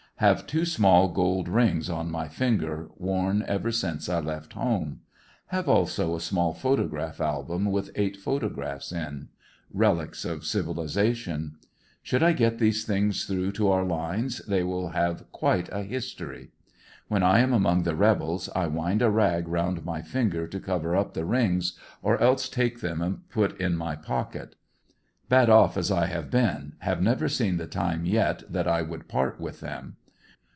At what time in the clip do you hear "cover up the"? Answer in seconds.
20.59-21.25